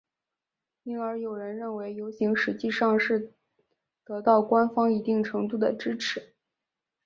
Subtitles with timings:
[0.81, 3.35] 因而有人认为游行实际上是
[4.03, 6.33] 得到官方一定程度的支持。